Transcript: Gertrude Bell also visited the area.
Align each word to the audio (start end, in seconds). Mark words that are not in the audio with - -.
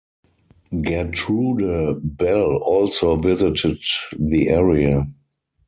Gertrude 0.81 1.95
Bell 2.17 2.57
also 2.63 3.17
visited 3.17 3.83
the 4.17 4.49
area. 4.49 5.05